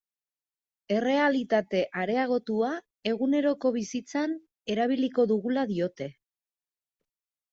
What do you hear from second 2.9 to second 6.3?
eguneroko bizitzan erabiliko dugula diote.